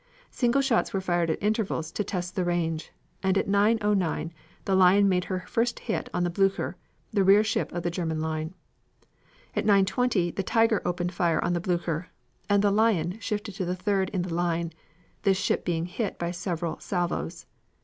Single 0.31 0.63
shots 0.63 0.93
were 0.93 0.99
fired 0.99 1.29
at 1.29 1.37
intervals 1.43 1.91
to 1.91 2.03
test 2.03 2.35
the 2.35 2.43
range, 2.43 2.91
and 3.21 3.37
at 3.37 3.47
9.09 3.47 4.31
the 4.65 4.73
Lion 4.73 5.07
made 5.07 5.25
her 5.25 5.41
first 5.47 5.77
hit 5.77 6.09
on 6.11 6.23
the 6.23 6.31
Blucher, 6.31 6.75
the 7.13 7.23
rear 7.23 7.43
ship 7.43 7.71
of 7.71 7.83
the 7.83 7.91
German 7.91 8.19
line. 8.19 8.55
At 9.55 9.63
9.20 9.65 10.33
the 10.35 10.41
Tiger 10.41 10.81
opened 10.85 11.13
fire 11.13 11.43
on 11.43 11.53
the 11.53 11.59
Blucher, 11.61 12.07
and 12.49 12.63
the 12.63 12.71
Lion 12.71 13.19
shifted 13.19 13.53
to 13.53 13.65
the 13.65 13.75
third 13.75 14.09
in 14.09 14.23
the 14.23 14.33
line, 14.33 14.73
this 15.21 15.37
ship 15.37 15.63
being 15.63 15.85
hit 15.85 16.17
by 16.17 16.31
several 16.31 16.79
salvos. 16.79 17.45